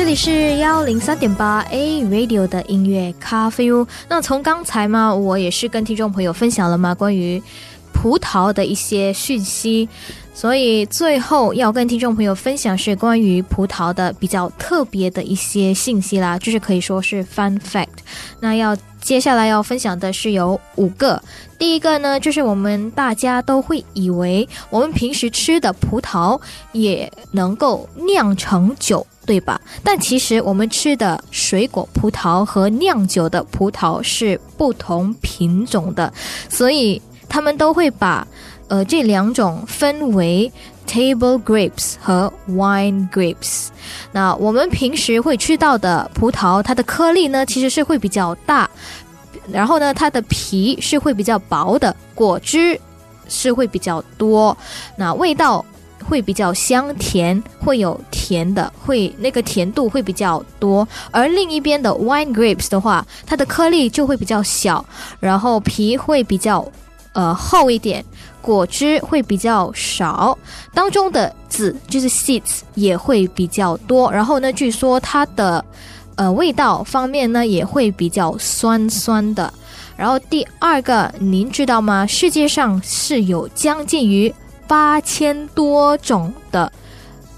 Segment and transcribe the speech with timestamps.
[0.00, 3.86] 这里是幺零三点八 A Radio 的音乐咖啡屋。
[4.08, 7.40] 那从刚才嘛，我也是跟听众朋友分享了嘛关于
[8.00, 9.86] 葡萄的一些讯息，
[10.32, 17.88] 所以最后要跟听众朋友分享是关于葡萄的比较特别的一些信息啦，就是可以说是 fun fact。
[18.40, 21.22] 那要接下来要分享的是有五个。
[21.58, 26.40] 第一个呢，就是我们大家都会以为我们平时吃的葡萄
[26.72, 29.06] 也能够酿成酒。
[29.26, 29.60] 对吧？
[29.84, 36.12] 但其实我们吃的水果葡萄和酿酒的葡萄是不同品种的，
[36.48, 38.26] 所以他们都会把
[38.68, 40.52] 呃这两种分为
[40.86, 43.68] table grapes 和 wine grapes。
[44.12, 48.68] 那我们平时会吃到的葡萄，它的颗粒呢其实是会比较大，
[49.50, 52.78] 然后呢它的皮是会比较薄的，果汁
[53.28, 54.54] 是会比较多，
[54.96, 55.64] 那味道。
[56.08, 60.88] 会比较香甜，会有甜的，会那个甜度会比较多。
[61.12, 64.84] 而另一边的 wine grapes 的话，它的颗粒就会比较小，
[65.20, 66.66] 然后皮会比较
[67.12, 68.04] 呃厚一点，
[68.40, 70.36] 果汁会比较少，
[70.72, 74.10] 当中的籽就是 seeds 也会比较多。
[74.12, 75.64] 然后呢，据说它的
[76.16, 79.52] 呃味道方面呢也会比较酸酸的。
[79.96, 82.06] 然后第二个，您知道吗？
[82.06, 84.32] 世界上是有将近于
[84.66, 86.72] 八千多种的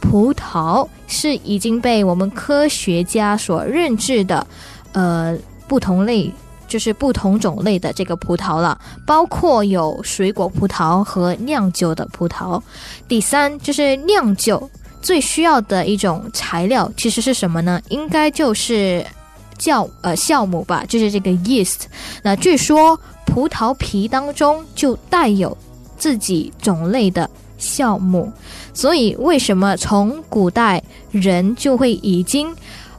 [0.00, 4.46] 葡萄是已经被我们科学家所认知的，
[4.92, 5.36] 呃，
[5.66, 6.30] 不同类
[6.72, 12.58] 就是不同种类的这个葡萄了，包括有水果葡萄和酿酒的葡萄。
[13.06, 14.70] 第三就是酿酒
[15.02, 17.78] 最需要的一种材料其实是什么呢？
[17.90, 19.04] 应该就是
[19.58, 21.80] 酵呃酵母吧，就是这个 yeast。
[22.22, 25.54] 那据说葡萄皮当中就带有。
[25.98, 28.32] 自己种类的酵母，
[28.74, 32.52] 所以为什么从古代人就会已经，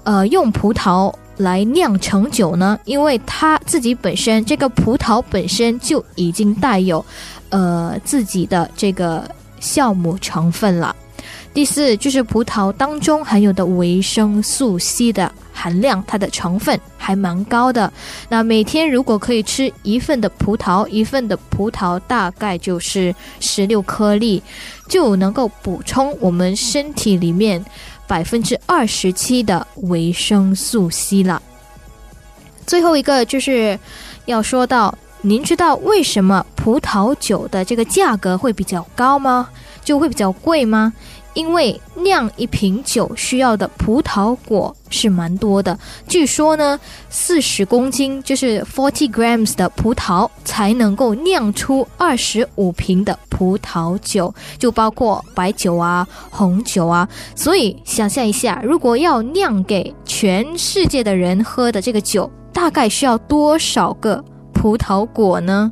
[0.05, 2.79] 呃，用葡萄来酿成酒呢？
[2.85, 7.03] 因为它自己本身这个葡萄本身就已经带有，
[7.49, 9.29] 呃，自己的这个
[9.59, 10.95] 酵母成分了。
[11.53, 15.31] 第四就是葡萄当中含有的维生素 C 的。
[15.55, 17.93] 含量它的成分还蛮高的，
[18.27, 24.41] 那每天如果可以吃一份的葡萄，一份的葡萄大概就是十六颗粒，
[24.89, 27.63] 就能够补充我们身体里面
[28.07, 31.39] 百分之二十七的维生素 C 了。
[32.65, 33.79] 最后一个就是
[34.25, 39.49] 要说到，您知道为什么葡萄酒的这个价格会比较高吗？
[39.85, 40.91] 就会比较贵吗？
[41.33, 45.77] 因为酿一瓶酒需要的葡萄果是蛮多的，
[46.07, 46.79] 据说呢，
[47.09, 57.07] 四十公斤就是 forty grams 的葡萄才能够酿出二十五瓶的葡萄酒，就包括白酒啊、红酒啊。
[57.35, 64.23] 所以想象一下，如果要酿给全世界的人喝的这个酒，大概需要多少个
[64.53, 65.71] 葡萄果呢？